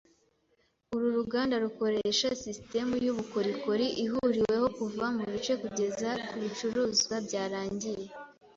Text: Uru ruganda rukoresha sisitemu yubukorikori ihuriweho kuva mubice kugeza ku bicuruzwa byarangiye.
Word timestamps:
Uru 0.95 1.07
ruganda 1.17 1.55
rukoresha 1.65 2.27
sisitemu 2.41 2.93
yubukorikori 3.05 3.85
ihuriweho 4.03 4.67
kuva 4.77 5.05
mubice 5.15 5.53
kugeza 5.61 6.09
ku 6.27 6.35
bicuruzwa 6.43 7.15
byarangiye. 7.27 8.05